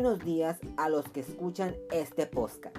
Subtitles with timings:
[0.00, 2.76] buenos días a los que escuchan este podcast.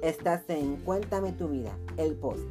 [0.00, 2.50] Estás en Cuéntame tu vida, el podcast.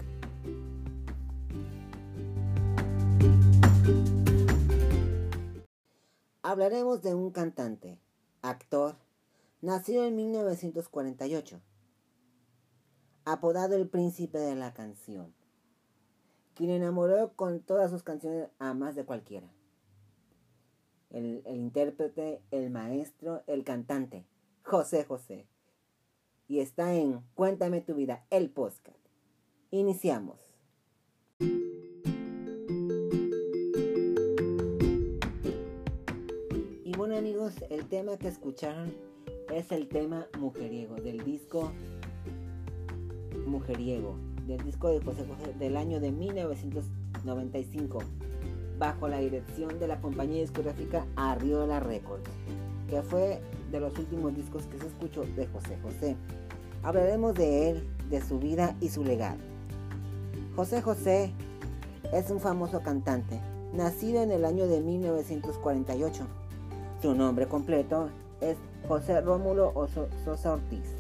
[6.44, 7.97] Hablaremos de un cantante,
[8.44, 8.96] actor,
[9.62, 11.60] nacido en 1948,
[13.26, 15.33] apodado el príncipe de la canción,
[16.53, 19.55] quien enamoró con todas sus canciones a más de cualquiera
[21.09, 24.26] el, intérprete, el maestro, el cantante,
[24.64, 25.48] José José.
[26.48, 28.98] Y está en Cuéntame tu vida, el podcast.
[29.72, 30.40] Iniciamos.
[36.84, 38.94] Y bueno amigos, el tema que escucharon
[39.53, 41.72] es el tema mujeriego del disco
[43.45, 44.17] Mujeriego,
[44.48, 48.00] del disco de José José del año de 1995
[48.77, 52.30] bajo la dirección de la compañía discográfica Arriola Records,
[52.89, 53.41] que fue
[53.72, 56.16] de los últimos discos que se escuchó de José José.
[56.83, 59.39] Hablaremos de él, de su vida y su legado.
[60.55, 61.33] José José
[62.13, 63.39] es un famoso cantante,
[63.73, 66.28] nacido en el año de 1948.
[67.02, 68.09] Su nombre completo
[68.41, 68.57] es
[68.88, 69.73] José Rómulo
[70.23, 70.95] Sosa Ortiz.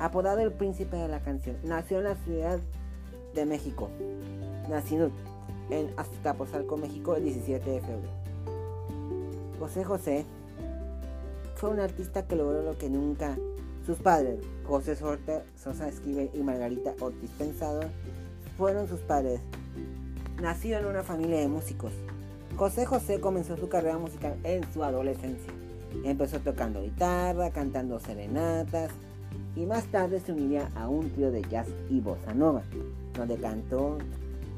[0.00, 2.58] Apodado el príncipe de la canción, nació en la Ciudad
[3.34, 3.88] de México.
[4.68, 5.10] Nacido
[5.70, 8.08] en Azcapotzalco, México, el 17 de febrero.
[9.58, 10.24] José José
[11.56, 13.36] fue un artista que logró lo que nunca
[13.84, 17.80] sus padres, José Sorte, Sosa Esquivel y Margarita Ortiz Pensado,
[18.58, 19.40] fueron sus padres.
[20.42, 21.92] Nacido en una familia de músicos.
[22.56, 25.52] José José comenzó su carrera musical en su adolescencia.
[26.04, 28.90] Empezó tocando guitarra, cantando serenatas
[29.56, 32.62] y más tarde se uniría a un trío de jazz y bossa nova,
[33.14, 33.98] donde cantó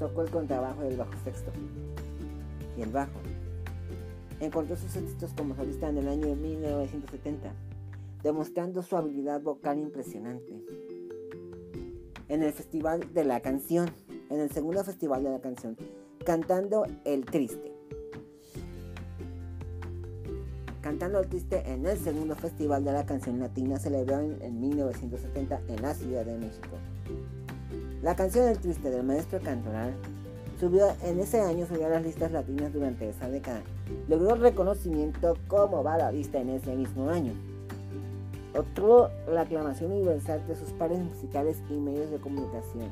[0.01, 1.53] tocó el contrabajo y el bajo sexto
[2.77, 3.21] y el bajo.
[4.41, 7.53] Encontró sus éxitos como solista en el año 1970,
[8.23, 10.65] demostrando su habilidad vocal impresionante.
[12.29, 13.91] En el Festival de la Canción,
[14.31, 15.77] en el segundo Festival de la Canción,
[16.25, 17.71] cantando El Triste.
[20.81, 25.83] Cantando El Triste en el segundo Festival de la Canción Latina celebrado en 1970 en
[25.83, 26.79] la Ciudad de México.
[28.03, 29.93] La canción El Triste del maestro cantoral
[30.59, 33.61] subió en ese año a las listas latinas durante esa década.
[34.09, 37.35] Logró reconocimiento como baladista en ese mismo año.
[38.57, 42.89] Obtuvo la aclamación universal de sus pares musicales y medios de comunicación.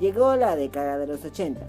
[0.00, 1.60] Llegó la década de los 80,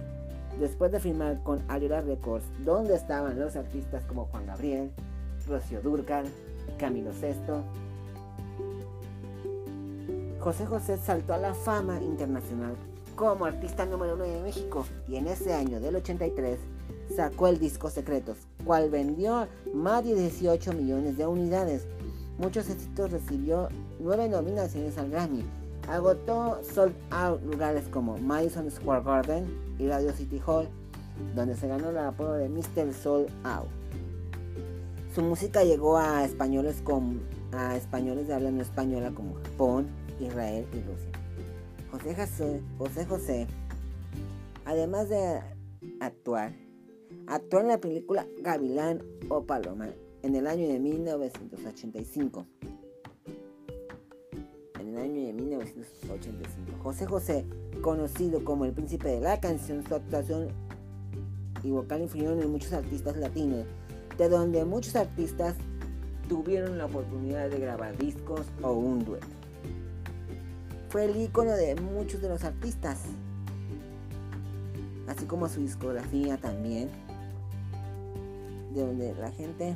[0.59, 4.90] después de firmar con Ariola Records, donde estaban los artistas como Juan Gabriel,
[5.48, 6.25] Rocío Durcal,
[6.80, 7.64] Camilo Sesto,
[10.40, 12.76] José José saltó a la fama internacional
[13.16, 16.58] como artista número uno de México y en ese año del 83
[17.14, 21.86] sacó el disco Secretos, cual vendió más de 18 millones de unidades.
[22.38, 23.68] Muchos éxitos recibió
[24.00, 25.44] nueve nominaciones al Grammy.
[25.90, 29.46] Agotó sold out lugares como Madison Square Garden
[29.78, 30.70] y Radio City Hall,
[31.36, 32.94] donde se ganó el apodo de Mr.
[32.94, 33.68] Sold Out.
[35.14, 37.20] Su música llegó a españoles con
[37.52, 39.88] a españoles de habla no española como Japón,
[40.19, 41.12] Israel y Rusia.
[41.91, 43.47] José José, José José,
[44.66, 45.41] además de
[46.00, 46.53] actuar,
[47.28, 49.90] actuó en la película Gavilán o Paloma
[50.22, 52.46] en el año de 1985.
[54.80, 56.84] En el año de 1985.
[56.84, 57.46] José José,
[57.81, 60.50] conocido como el príncipe de la canción, su actuación
[61.63, 63.66] y vocal influyeron en muchos artistas latinos,
[64.18, 65.56] de donde muchos artistas
[66.28, 69.39] tuvieron la oportunidad de grabar discos o un dueto.
[70.90, 73.00] Fue el icono de muchos de los artistas,
[75.08, 76.90] así como su discografía también,
[78.74, 79.76] de donde la gente,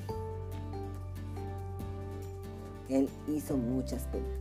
[2.89, 4.39] él hizo muchas películas.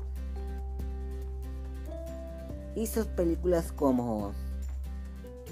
[2.75, 4.33] Hizo películas como,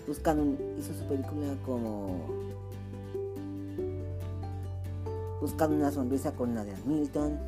[0.06, 2.50] buscando, hizo su película como
[5.41, 7.39] Buscando una sonrisa con Nadia Milton,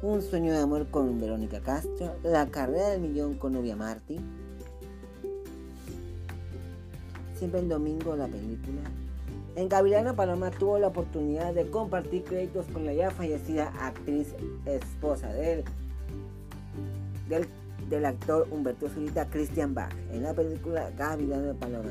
[0.00, 4.18] un sueño de amor con Verónica Castro, La carrera del millón con Novia Marty.
[7.36, 8.80] Siempre en domingo la película.
[9.56, 14.34] En Gavilana Paloma tuvo la oportunidad de compartir créditos con la ya fallecida actriz
[14.66, 15.64] esposa del,
[17.90, 21.90] del, actor Humberto Zurita, Christian Bach, en la película Gavilana Paloma.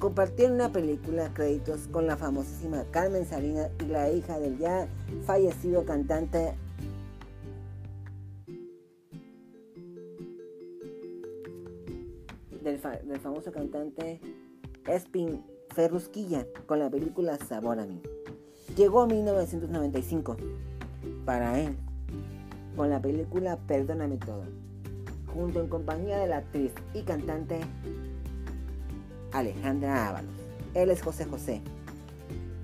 [0.00, 4.88] Compartieron una película créditos con la famosísima Carmen Salinas y la hija del ya
[5.24, 6.54] fallecido cantante
[12.90, 14.20] del, famoso cantante
[14.86, 15.42] Espin
[15.74, 18.00] Ferrusquilla con la película Sabor a mí.
[18.76, 20.36] Llegó a 1995.
[21.24, 21.76] para él
[22.76, 24.44] con la película Perdóname Todo,
[25.32, 27.60] junto en compañía de la actriz y cantante
[29.32, 30.34] Alejandra Ábalos.
[30.74, 31.62] Él es José José.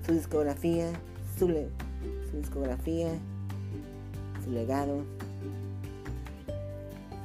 [0.05, 0.91] Su discografía,
[1.37, 3.09] su, su discografía,
[4.43, 5.03] su legado.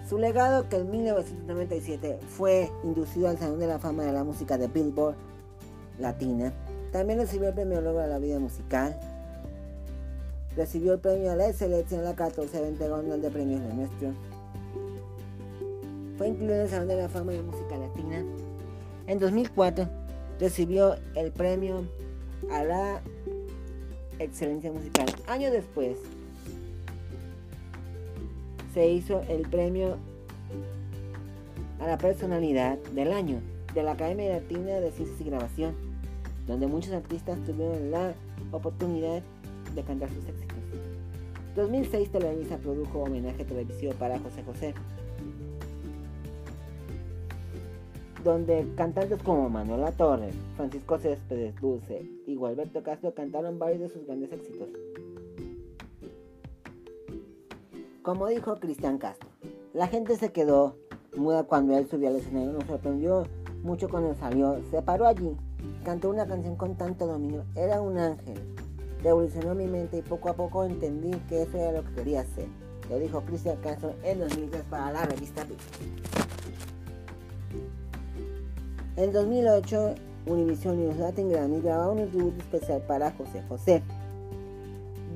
[0.08, 4.56] Su legado que en 1997 fue inducido al Salón de la Fama de la Música
[4.56, 5.16] de Billboard
[5.98, 6.52] Latina.
[6.92, 8.98] También recibió el premio Logro de la Vida Musical
[10.58, 14.12] Recibió el premio a la excelencia en la 14 Pentagonal de Premios de Nuestro.
[16.16, 18.24] Fue incluido en el Salón de la Fama de Música Latina.
[19.06, 19.88] En 2004
[20.40, 21.84] recibió el premio
[22.50, 23.02] a la
[24.18, 25.06] excelencia musical.
[25.28, 25.96] Año después
[28.78, 29.96] se hizo el premio
[31.80, 33.40] a la personalidad del año
[33.74, 35.74] de la Academia Latina de Ciencias y Grabación,
[36.46, 38.14] donde muchos artistas tuvieron la
[38.52, 39.20] oportunidad
[39.74, 40.58] de cantar sus éxitos.
[41.56, 44.74] 2006 Televisa produjo homenaje televisivo para José José,
[48.22, 54.06] donde cantantes como Manuela Torres, Francisco Céspedes Dulce y Gualberto Castro cantaron varios de sus
[54.06, 54.68] grandes éxitos.
[58.08, 59.28] Como dijo Cristian Castro,
[59.74, 60.76] la gente se quedó
[61.14, 63.26] muda cuando él subió al escenario, nos sorprendió
[63.62, 65.36] mucho cuando salió, se paró allí,
[65.84, 68.38] cantó una canción con tanto dominio, era un ángel
[69.02, 72.46] revolucionó mi mente y poco a poco entendí que eso era lo que quería hacer.
[72.88, 75.60] Lo dijo Christian Castro en 2003 para la revista Beat.
[78.96, 79.94] En 2008,
[80.24, 83.82] Univision News Latin Grammy grabó un tributo especial para José José,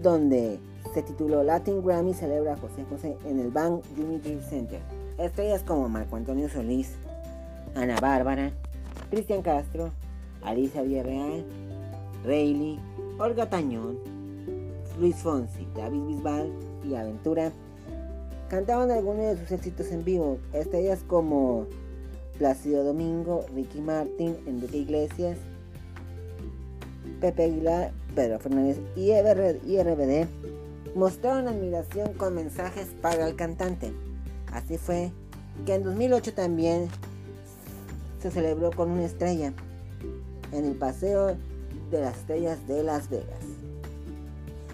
[0.02, 0.60] donde
[0.94, 4.81] se tituló Latin Grammy celebra a José José en el Bank Unity Center.
[5.19, 6.94] Estrellas como Marco Antonio Solís,
[7.75, 8.52] Ana Bárbara,
[9.11, 9.90] Cristian Castro,
[10.43, 11.44] Alicia Villarreal,
[12.25, 12.79] Rayleigh,
[13.19, 13.99] Olga Tañón,
[14.99, 16.52] Luis Fonsi, David Bisbal
[16.84, 17.52] y Aventura
[18.52, 21.67] cantaban algunos de sus éxitos en vivo, estrellas como
[22.37, 25.38] Plácido Domingo, Ricky Martin, Enrique Iglesias,
[27.19, 30.26] Pepe Aguilar, Pedro Fernández y, RBD
[30.94, 33.92] mostraron admiración con mensajes para el cantante.
[34.52, 35.12] Así fue
[35.66, 36.88] que en 2008 también
[38.20, 39.52] se celebró con una estrella
[40.52, 41.36] en el Paseo
[41.90, 43.40] de las Estrellas de Las Vegas.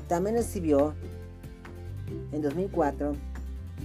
[0.08, 0.94] También recibió
[2.32, 3.14] en 2004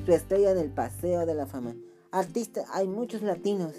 [0.06, 1.76] su estrella en el Paseo de la Fama.
[2.12, 3.74] Artistas, hay muchos latinos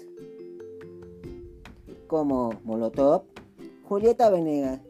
[2.07, 3.23] como Molotov,
[3.83, 4.81] Julieta Venegas,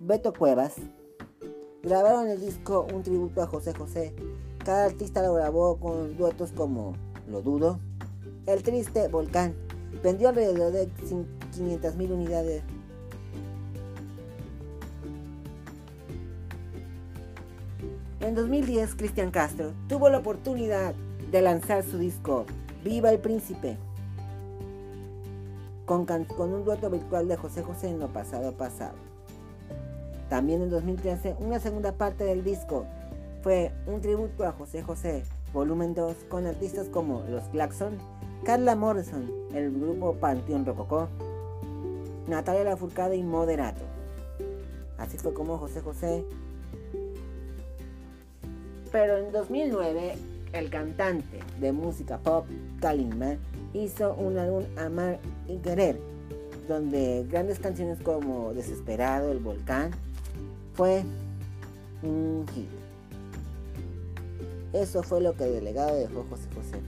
[0.00, 0.76] Beto Cuevas.
[1.88, 4.14] Grabaron el disco un tributo a José José.
[4.62, 6.92] Cada artista lo grabó con duetos como
[7.30, 7.80] Lo Dudo,
[8.44, 9.54] El Triste Volcán.
[10.02, 12.62] Vendió alrededor de 500.000 unidades
[18.20, 20.94] En 2010, Cristian Castro tuvo la oportunidad
[21.30, 22.44] de lanzar su disco
[22.84, 23.78] Viva el Príncipe,
[25.86, 26.06] con,
[26.38, 29.08] un dueto virtual de José José en lo pasado pasado.
[30.28, 32.84] También en 2013, una segunda parte del disco
[33.42, 35.22] fue un tributo a José José,
[35.52, 37.96] volumen 2, con artistas como Los Claxon,
[38.44, 41.08] Carla Morrison, el grupo Panteón Rococó,
[42.26, 43.84] Natalia Lafourcade y Moderato.
[44.98, 46.24] Así fue como José José
[48.90, 50.14] pero en 2009,
[50.52, 52.46] el cantante de música pop
[52.80, 53.36] Kalimba
[53.74, 56.00] hizo un álbum Amar y Querer,
[56.66, 59.90] donde grandes canciones como Desesperado, El Volcán,
[60.78, 61.02] fue
[62.04, 62.68] un hit.
[64.72, 66.78] Eso fue lo que el delegado dejó José José.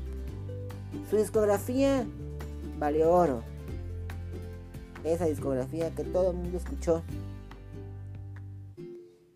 [1.11, 2.07] Su discografía
[2.79, 3.43] valió oro.
[5.03, 7.03] Esa discografía que todo el mundo escuchó.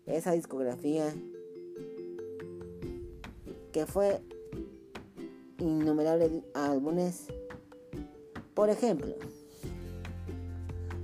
[0.05, 1.13] Esa discografía
[3.73, 4.21] que fue
[5.57, 7.27] innumerables álbumes.
[8.53, 9.15] Por ejemplo,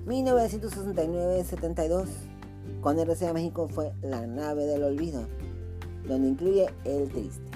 [0.05, 2.30] 1969-72,
[2.82, 5.27] con RCA México fue La nave del olvido,
[6.08, 7.51] donde incluye El Triste.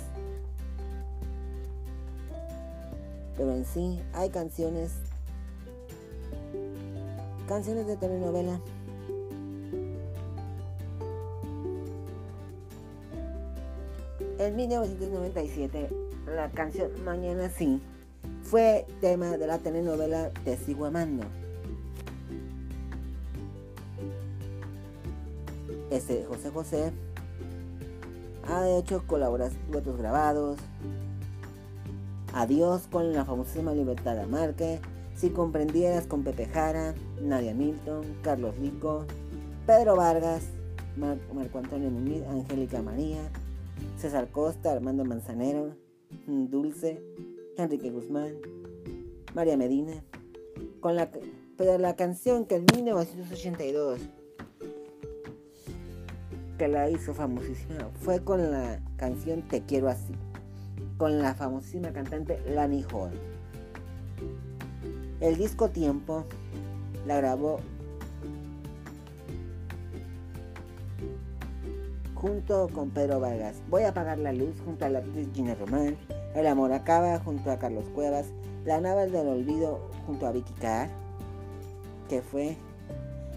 [3.37, 4.93] Pero en sí hay canciones,
[7.51, 8.61] canciones de telenovela.
[14.39, 15.91] En 1997,
[16.27, 17.83] la canción Mañana Sí
[18.45, 21.25] fue tema de la telenovela Te sigo amando
[25.91, 26.93] Este José José
[28.47, 30.59] ha hecho colaboraciones grabados.
[32.33, 34.81] Adiós con la famosísima Libertad de Marque.
[35.17, 39.07] Si comprendieras con Pepe Jara, Nadia Milton, Carlos Lico,
[39.67, 40.49] Pedro Vargas,
[40.97, 43.21] Marco Antonio Muñiz, Angélica María,
[43.97, 45.75] César Costa, Armando Manzanero,
[46.27, 47.03] Dulce,
[47.57, 48.35] Enrique Guzmán,
[49.35, 50.03] María Medina,
[50.81, 51.11] con la,
[51.57, 54.01] pero la canción que en 1982
[56.59, 60.13] que la hizo famosísima fue con la canción Te quiero así,
[60.99, 63.13] con la famosísima cantante Lani Hall.
[65.21, 66.27] El disco Tiempo
[67.07, 67.61] la grabó
[72.21, 73.63] junto con Pedro Vargas.
[73.69, 75.97] Voy a apagar la luz junto a la actriz Gina Román.
[76.35, 78.27] El amor acaba junto a Carlos Cuevas.
[78.65, 80.91] La nave del olvido junto a Vicky Carr,
[82.09, 82.57] que fue.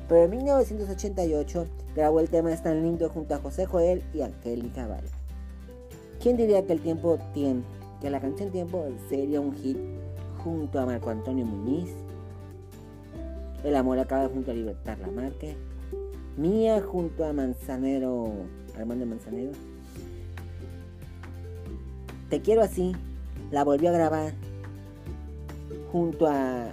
[0.10, 4.86] Pero en 1988 grabó el tema Es tan lindo junto a José Joel y Angélica
[4.86, 5.10] Vale.
[6.22, 7.68] ¿Quién diría que el tiempo, tiempo,
[8.02, 9.78] que la canción Tiempo sería un hit
[10.44, 12.03] junto a Marco Antonio Muñiz?
[13.64, 15.56] El amor acaba junto a Libertad Lamarque.
[16.38, 18.34] Mía junto a Manzanero,
[18.78, 19.52] Armando Manzanero.
[22.30, 22.94] Te quiero así.
[23.52, 24.34] La volvió a grabar
[25.92, 26.72] junto a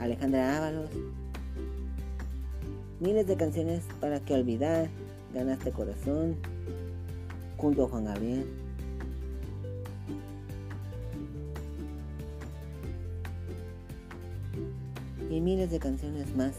[0.00, 0.90] Alejandra Ábalos
[3.00, 4.88] miles de canciones para que olvidar,
[5.32, 6.36] ganaste corazón,
[7.56, 8.46] junto a Juan Gabriel.
[15.40, 16.54] Miles de canciones más.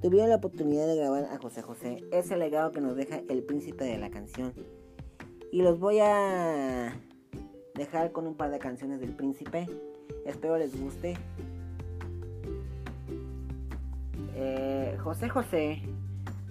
[0.00, 3.84] Tuvieron la oportunidad de grabar a José José, ese legado que nos deja el príncipe
[3.84, 4.52] de la canción.
[5.50, 6.94] Y los voy a
[7.74, 9.66] dejar con un par de canciones del príncipe.
[10.24, 11.16] Espero les guste.
[14.36, 15.82] Eh, José José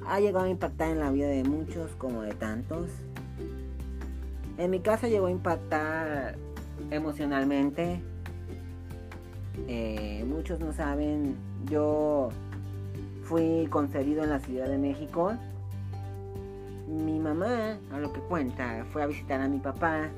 [0.05, 2.89] ha llegado a impactar en la vida de muchos como de tantos.
[4.57, 6.35] En mi caso llegó a impactar
[6.91, 8.01] emocionalmente.
[9.67, 11.35] Eh, muchos no saben,
[11.69, 12.29] yo
[13.23, 15.33] fui concebido en la Ciudad de México.
[16.87, 20.09] Mi mamá, a lo que cuenta, fue a visitar a mi papá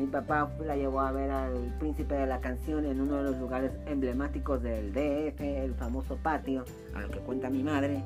[0.00, 3.36] mi papá la llevó a ver al príncipe de la canción en uno de los
[3.36, 8.02] lugares emblemáticos del DF, el famoso patio, a lo que cuenta mi madre.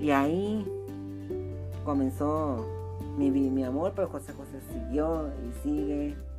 [0.00, 0.66] Y ahí
[1.84, 2.66] comenzó
[3.18, 6.29] mi, mi amor pero José José siguió y sigue.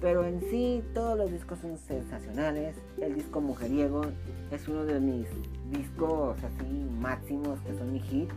[0.00, 2.76] Pero en sí todos los discos son sensacionales.
[3.00, 4.02] El disco Mujeriego
[4.50, 5.26] es uno de mis
[5.70, 8.30] discos así máximos que son mi hit.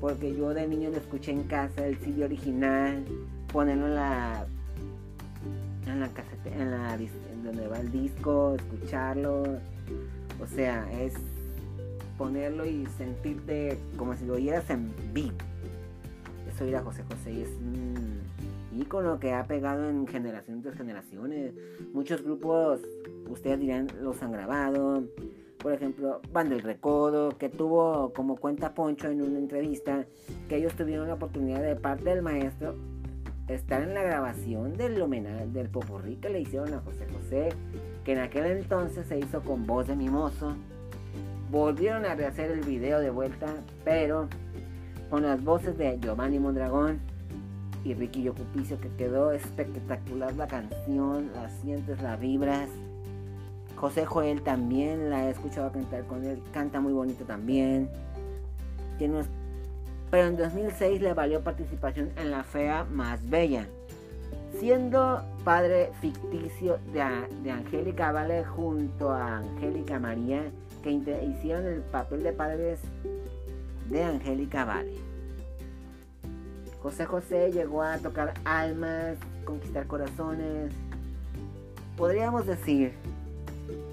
[0.00, 3.04] Porque yo de niño lo escuché en casa, el CD original,
[3.52, 4.46] ponerlo en la
[5.86, 9.42] en la caseta, en la en donde va el disco, escucharlo,
[10.40, 11.14] o sea, es
[12.16, 15.36] ponerlo y sentirte como si lo oyeras en vivo.
[16.48, 17.50] Eso ir a José José y es
[18.80, 21.54] ícono que ha pegado en generaciones tras generaciones.
[21.92, 22.80] Muchos grupos,
[23.28, 25.04] ustedes dirán, los han grabado.
[25.58, 30.06] Por ejemplo, Van del Recodo, que tuvo como cuenta Poncho en una entrevista
[30.48, 32.74] que ellos tuvieron la oportunidad de parte del maestro
[33.48, 37.48] estar en la grabación del homenaje del popurrí que le hicieron a José José,
[38.04, 40.54] que en aquel entonces se hizo con voz de mimoso.
[41.50, 43.54] Volvieron a rehacer el video de vuelta,
[43.84, 44.28] pero
[45.10, 47.00] con las voces de Giovanni Mondragón
[47.84, 52.70] y Ricky Yocupicio, que quedó espectacular la canción, la sientes, la vibras.
[53.76, 57.90] José Joel también la he escuchado cantar con él, canta muy bonito también.
[58.98, 63.66] Pero en 2006 le valió participación en La Fea Más Bella,
[64.58, 70.44] siendo padre ficticio de, Angélica Vale junto a Angélica María,
[70.82, 72.80] que hicieron el papel de padres
[73.90, 75.13] de Angélica Vale.
[76.84, 80.70] José José llegó a tocar almas, conquistar corazones.
[81.96, 82.92] Podríamos decir,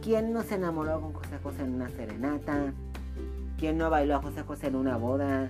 [0.03, 2.73] ¿quién no se enamoró con José José en una serenata?
[3.57, 5.47] ¿Quién no bailó a José José en una boda?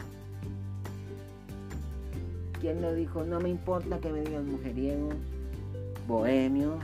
[2.60, 5.10] ¿Quién no dijo, no me importa que me digan mujeriego,
[6.08, 6.78] bohemio?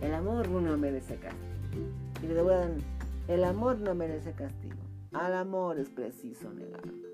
[0.00, 1.86] El amor no merece castigo.
[2.20, 4.74] Y le el amor no merece castigo.
[5.12, 7.09] Al amor es preciso negarlo.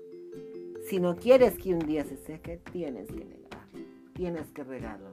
[0.87, 3.85] Si no quieres que un día se seque, tienes que negarlo.
[4.13, 5.09] Tienes que regarlo.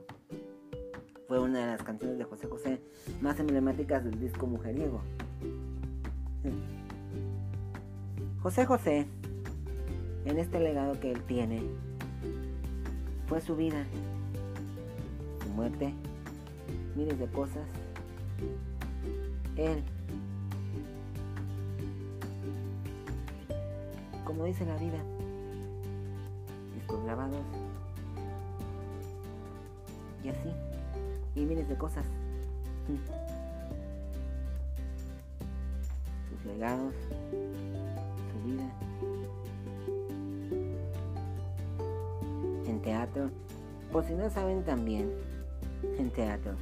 [1.26, 2.80] Fue una de las canciones de José José
[3.20, 5.02] más emblemáticas del disco Mujeriego.
[8.40, 9.06] José José
[10.26, 11.60] en este legado que él tiene
[13.26, 13.84] fue su vida,
[15.42, 15.92] su muerte,
[16.94, 17.66] miles de cosas.
[19.56, 19.82] Él
[24.24, 24.98] como dice la vida,
[27.02, 27.40] grabados
[30.22, 30.50] y así,
[31.34, 32.04] y miles de cosas.
[36.28, 36.94] Sus legados,
[38.32, 38.70] su vida.
[42.66, 43.30] En teatro,
[43.92, 45.12] por si no saben también,
[45.98, 46.52] en teatro.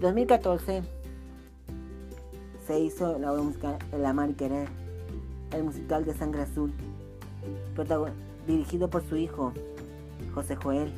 [0.00, 0.82] 2014
[2.66, 4.68] se hizo la obra musical El Amar y Querer,
[5.52, 6.72] el musical de Sangre Azul,
[8.50, 9.52] dirigido por su hijo,
[10.34, 10.90] José Joel.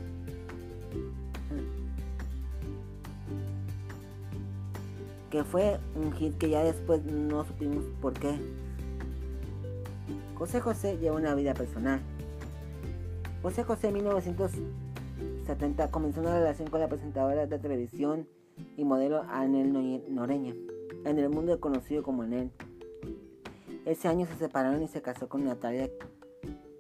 [5.31, 8.35] Que fue un hit que ya después no supimos por qué.
[10.35, 12.01] José José lleva una vida personal.
[13.43, 18.29] José José en 1970 comenzó una relación con la presentadora de televisión
[18.77, 19.73] y modelo Anel
[20.15, 20.55] Noreña
[21.05, 22.51] en el mundo conocido como Anel.
[23.85, 25.91] Ese año se separaron y se casó con Natalia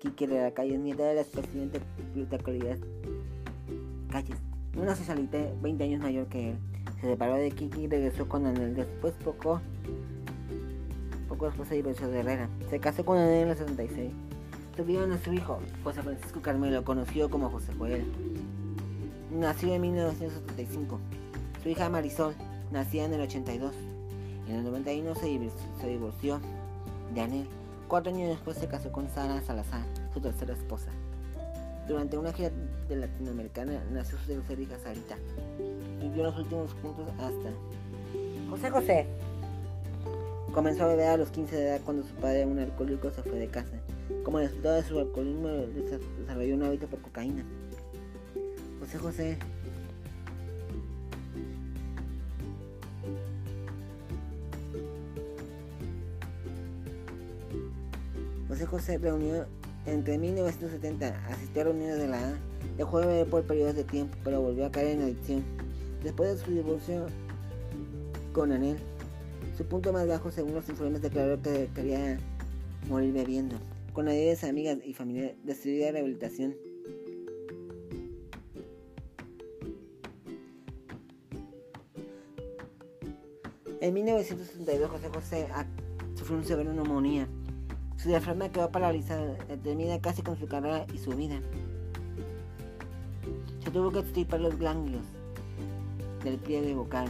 [0.02, 1.80] Kiki de la Calle, nieta del expresidente
[2.12, 2.80] Pluta Calles,
[4.76, 6.56] una socialita 20 años mayor que él.
[7.00, 8.74] Se separó de Kiki y regresó con Anel.
[8.74, 9.60] Después, poco,
[11.28, 12.48] poco después se divorció de Herrera.
[12.68, 14.10] Se casó con Anel en el 76.
[14.76, 18.04] Tuvieron a su hijo, José Francisco Carmelo, conocido como José Joel.
[19.30, 20.98] Nació en 1975.
[21.62, 22.34] Su hija Marisol,
[22.72, 23.72] nacía en el 82.
[24.48, 25.28] En el 91 se,
[25.86, 26.40] divorció
[27.14, 27.61] de Anel.
[27.92, 29.84] Cuatro años después se casó con Sara Salazar,
[30.14, 30.90] su tercera esposa.
[31.86, 32.50] Durante una gira
[32.88, 35.18] de latinoamericana nació su tercera hija Sarita.
[36.00, 37.50] Vivió los últimos puntos hasta
[38.48, 39.06] José José.
[40.54, 43.38] Comenzó a beber a los 15 de edad cuando su padre, un alcohólico, se fue
[43.38, 43.76] de casa.
[44.24, 47.44] Como resultado de su alcoholismo, desarrolló un hábito por cocaína.
[48.80, 49.38] José José
[58.52, 59.46] José José reunió
[59.86, 62.34] entre 1970, asistió a reuniones de la A,
[62.76, 65.42] dejó de beber por periodos de tiempo, pero volvió a caer en adicción.
[66.04, 67.06] Después de su divorcio
[68.34, 68.76] con Anel,
[69.56, 72.18] su punto más bajo, según los informes, declaró que quería
[72.90, 73.56] morir bebiendo.
[73.94, 76.54] Con ayuda de sus amigas y familia, decidió la rehabilitación.
[83.80, 85.48] En 1962, José José
[86.16, 87.26] sufrió una severa neumonía
[88.02, 91.36] su diafragma quedó paralizada, termina casi con su carrera y su vida.
[93.62, 95.04] Se tuvo que extirpar los ganglios
[96.24, 97.08] del pliegue vocal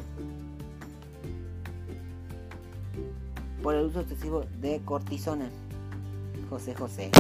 [3.63, 5.49] por el uso excesivo de cortisona.
[6.51, 7.11] José José.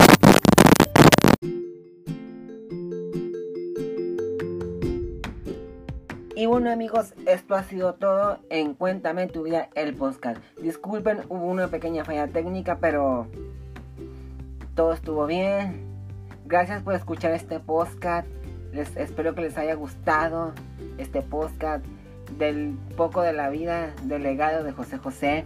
[6.36, 10.42] Y bueno amigos, esto ha sido todo en Cuéntame tu vida el podcast.
[10.60, 13.28] Disculpen, hubo una pequeña falla técnica, pero
[14.74, 15.82] todo estuvo bien.
[16.46, 18.26] Gracias por escuchar este podcast.
[18.72, 20.52] Les espero que les haya gustado
[20.98, 21.84] este podcast
[22.38, 25.44] del poco de la vida del legado de José José.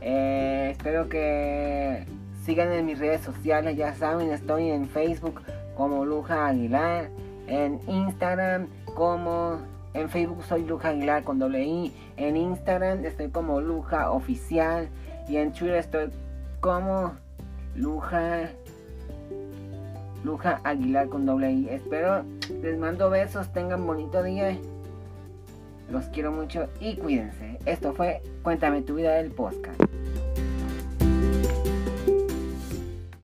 [0.00, 2.06] Eh, espero que
[2.44, 3.76] sigan en mis redes sociales.
[3.76, 5.42] Ya saben, estoy en Facebook
[5.76, 7.10] como Luja Aguilar.
[7.46, 9.58] En Instagram como...
[9.92, 11.94] En Facebook soy Luja Aguilar con doble I.
[12.16, 14.88] En Instagram estoy como Luja Oficial.
[15.28, 16.10] Y en Twitter estoy
[16.60, 17.14] como
[17.74, 18.50] Luja.
[20.24, 21.68] Luja Aguilar con doble I.
[21.68, 22.24] Espero,
[22.62, 24.56] les mando besos, tengan bonito día.
[25.90, 27.58] Los quiero mucho y cuídense.
[27.66, 29.80] Esto fue Cuéntame tu vida del podcast.